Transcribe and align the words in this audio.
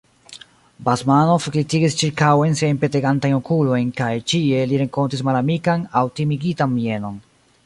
Basmanov 0.85 1.45
glitigis 1.55 1.97
ĉirkaŭen 1.99 2.57
siajn 2.61 2.81
petegantajn 2.85 3.37
okulojn 3.37 3.93
kaj 4.03 4.11
ĉie 4.33 4.67
li 4.73 4.83
renkontis 4.85 5.25
malamikan 5.31 5.89
aŭ 6.03 6.05
timigitan 6.23 6.79
mienon. 6.81 7.27